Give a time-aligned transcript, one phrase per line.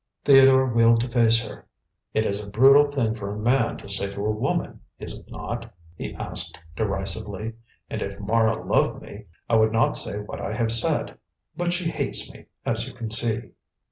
[0.25, 1.67] Theodore wheeled to face her.
[2.11, 5.29] "It is a brutal thing for a man to say to a woman, is it
[5.29, 7.53] not?" he asked derisively;
[7.87, 11.19] "and if Mara loved me, I would not say what I have said.
[11.55, 13.51] But she hates me, as you can see."